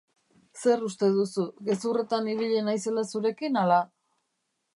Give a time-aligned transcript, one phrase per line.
[0.61, 3.79] Zer uste duzu, gezurretan ibili naizela zurekin, ala?